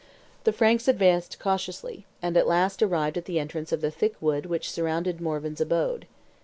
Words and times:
The 0.45 0.51
Franks 0.51 0.87
advanced 0.87 1.37
cautiously, 1.37 2.07
and 2.23 2.35
at 2.35 2.47
last 2.47 2.81
arrived 2.81 3.19
at 3.19 3.25
the 3.25 3.37
entrance 3.39 3.71
of 3.71 3.81
the 3.81 3.91
thick 3.91 4.15
wood 4.19 4.47
which 4.47 4.71
surrounded 4.71 5.21
Morvan's 5.21 5.61
abode. 5.61 6.07